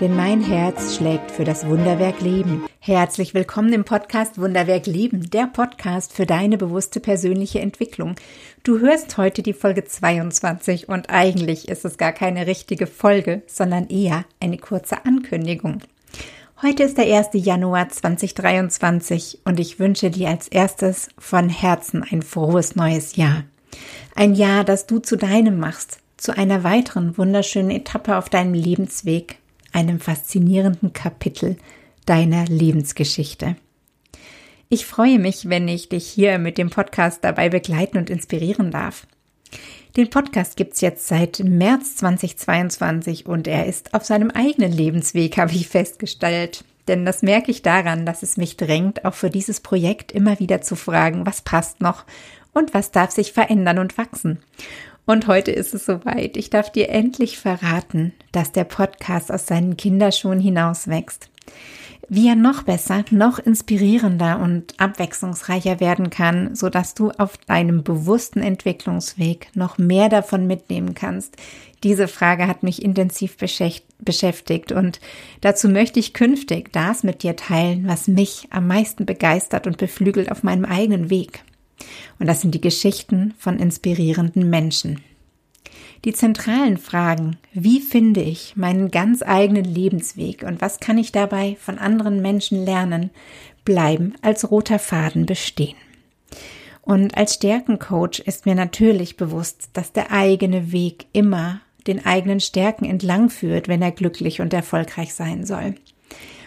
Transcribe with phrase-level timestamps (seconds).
[0.00, 2.64] denn mein Herz schlägt für das Wunderwerk Leben.
[2.80, 8.16] Herzlich willkommen im Podcast Wunderwerk Leben, der Podcast für deine bewusste persönliche Entwicklung.
[8.64, 13.88] Du hörst heute die Folge 22 und eigentlich ist es gar keine richtige Folge, sondern
[13.88, 15.80] eher eine kurze Ankündigung.
[16.60, 17.28] Heute ist der 1.
[17.34, 23.44] Januar 2023 und ich wünsche dir als erstes von Herzen ein frohes neues Jahr.
[24.16, 29.38] Ein Jahr, das du zu deinem machst, zu einer weiteren wunderschönen Etappe auf deinem Lebensweg
[29.74, 31.56] einem faszinierenden Kapitel
[32.06, 33.56] deiner Lebensgeschichte.
[34.68, 39.06] Ich freue mich, wenn ich dich hier mit dem Podcast dabei begleiten und inspirieren darf.
[39.96, 45.52] Den Podcast gibt's jetzt seit März 2022 und er ist auf seinem eigenen Lebensweg, habe
[45.52, 46.64] ich festgestellt.
[46.88, 50.60] Denn das merke ich daran, dass es mich drängt, auch für dieses Projekt immer wieder
[50.60, 52.04] zu fragen, was passt noch
[52.52, 54.40] und was darf sich verändern und wachsen.
[55.06, 56.36] Und heute ist es soweit.
[56.36, 61.28] Ich darf dir endlich verraten, dass der Podcast aus seinen Kinderschuhen hinauswächst.
[62.08, 67.82] Wie er noch besser, noch inspirierender und abwechslungsreicher werden kann, so dass du auf deinem
[67.82, 71.36] bewussten Entwicklungsweg noch mehr davon mitnehmen kannst.
[71.82, 75.00] Diese Frage hat mich intensiv beschäftigt und
[75.40, 80.30] dazu möchte ich künftig das mit dir teilen, was mich am meisten begeistert und beflügelt
[80.30, 81.42] auf meinem eigenen Weg.
[82.18, 85.00] Und das sind die Geschichten von inspirierenden Menschen.
[86.04, 91.56] Die zentralen Fragen, wie finde ich meinen ganz eigenen Lebensweg und was kann ich dabei
[91.58, 93.10] von anderen Menschen lernen,
[93.64, 95.76] bleiben als roter Faden bestehen.
[96.82, 102.84] Und als Stärkencoach ist mir natürlich bewusst, dass der eigene Weg immer den eigenen Stärken
[102.84, 105.74] entlang führt, wenn er glücklich und erfolgreich sein soll.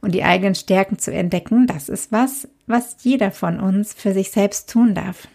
[0.00, 4.30] Und die eigenen Stärken zu entdecken, das ist was, was jeder von uns für sich
[4.30, 5.28] selbst tun darf.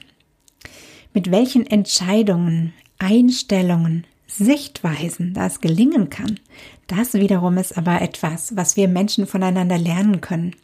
[1.14, 6.40] Mit welchen Entscheidungen, Einstellungen, Sichtweisen das gelingen kann,
[6.88, 10.56] das wiederum ist aber etwas, was wir Menschen voneinander lernen können.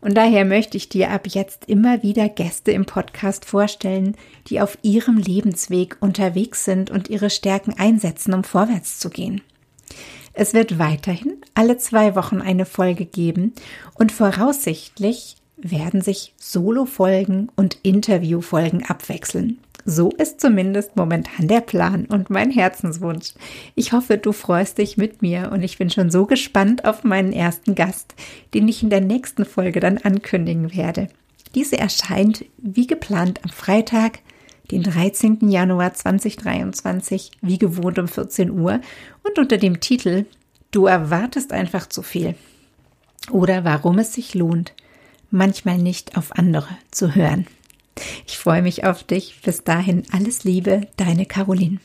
[0.00, 4.16] Und daher möchte ich dir ab jetzt immer wieder Gäste im Podcast vorstellen,
[4.48, 9.40] die auf ihrem Lebensweg unterwegs sind und ihre Stärken einsetzen, um vorwärts zu gehen.
[10.34, 13.52] Es wird weiterhin alle zwei Wochen eine Folge geben
[13.94, 19.58] und voraussichtlich werden sich Solo-Folgen und Interview-Folgen abwechseln.
[19.84, 23.34] So ist zumindest momentan der Plan und mein Herzenswunsch.
[23.74, 27.32] Ich hoffe, du freust dich mit mir und ich bin schon so gespannt auf meinen
[27.32, 28.14] ersten Gast,
[28.54, 31.08] den ich in der nächsten Folge dann ankündigen werde.
[31.54, 34.20] Diese erscheint wie geplant am Freitag,
[34.70, 35.48] den 13.
[35.48, 38.80] Januar 2023, wie gewohnt um 14 Uhr
[39.22, 40.26] und unter dem Titel
[40.70, 42.34] Du erwartest einfach zu viel.
[43.30, 44.72] Oder warum es sich lohnt,
[45.30, 47.46] manchmal nicht auf andere zu hören.
[48.26, 49.40] Ich freue mich auf dich.
[49.44, 51.78] Bis dahin alles Liebe, deine Caroline.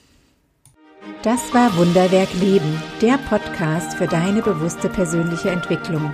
[1.23, 6.13] Das war Wunderwerk Leben, der Podcast für deine bewusste persönliche Entwicklung.